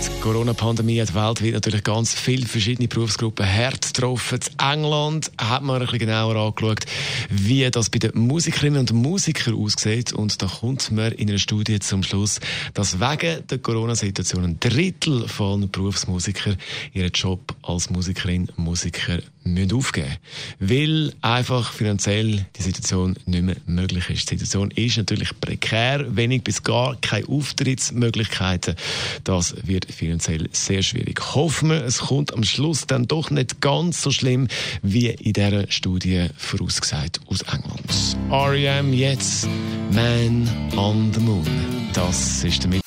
die 0.00 0.20
Corona-Pandemie 0.20 1.00
hat 1.00 1.14
weltweit 1.14 1.52
natürlich 1.52 1.84
ganz 1.84 2.14
viele 2.14 2.46
verschiedene 2.46 2.88
Berufsgruppen 2.88 3.46
hart 3.46 3.92
getroffen. 3.92 4.40
In 4.58 4.66
England 4.66 5.30
hat 5.36 5.62
man 5.62 5.76
ein 5.76 5.82
bisschen 5.82 5.98
genauer 5.98 6.36
angeschaut, 6.36 6.86
wie 7.28 7.70
das 7.70 7.90
bei 7.90 7.98
den 7.98 8.12
Musikerinnen 8.14 8.80
und 8.80 8.92
Musikern 8.92 9.54
aussieht. 9.54 10.12
Und 10.12 10.40
da 10.40 10.46
kommt 10.46 10.90
man 10.90 11.12
in 11.12 11.28
einer 11.28 11.38
Studie 11.38 11.78
zum 11.80 12.02
Schluss, 12.02 12.40
dass 12.72 12.98
wegen 12.98 13.46
der 13.46 13.58
Corona-Situation 13.58 14.44
ein 14.44 14.60
Drittel 14.60 15.28
von 15.28 15.70
Berufsmusikern 15.70 16.56
ihren 16.94 17.10
Job 17.12 17.54
als 17.62 17.90
Musikerin, 17.90 18.48
Musiker 18.56 19.18
müssen 19.44 19.72
aufgeben 19.72 20.16
weil 20.58 21.12
einfach 21.22 21.72
finanziell 21.72 22.46
die 22.56 22.62
Situation 22.62 23.16
nicht 23.26 23.42
mehr 23.42 23.56
möglich 23.66 24.10
ist. 24.10 24.30
Die 24.30 24.36
Situation 24.36 24.70
ist 24.72 24.98
natürlich 24.98 25.38
prekär, 25.40 26.04
wenig 26.14 26.44
bis 26.44 26.62
gar 26.62 26.96
keine 27.00 27.26
Auftrittsmöglichkeiten. 27.28 28.76
Das 29.24 29.54
wird 29.66 29.86
finanziell 29.92 30.48
sehr 30.52 30.82
schwierig. 30.82 31.34
Hoffen 31.34 31.70
wir, 31.70 31.84
es 31.84 31.98
kommt 31.98 32.32
am 32.34 32.44
Schluss 32.44 32.86
dann 32.86 33.06
doch 33.06 33.30
nicht 33.30 33.60
ganz 33.60 34.02
so 34.02 34.10
schlimm, 34.10 34.48
wie 34.82 35.08
in 35.08 35.32
dieser 35.32 35.70
Studie 35.70 36.26
vorausgesagt 36.36 37.20
aus 37.26 37.42
England. 37.42 38.16
R.E.M. 38.30 38.92
jetzt, 38.92 39.48
Man 39.92 40.48
on 40.76 41.12
the 41.12 41.20
Moon. 41.20 41.46
Das 41.92 42.44
ist 42.44 42.64
damit. 42.64 42.82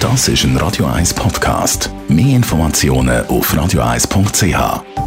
Das 0.00 0.28
ist 0.28 0.44
ein 0.44 0.56
Radio 0.56 0.86
1 0.86 1.14
Podcast. 1.14 1.90
Mehr 2.08 2.36
Informationen 2.36 3.26
auf 3.26 3.52
radio1.ch. 3.54 5.05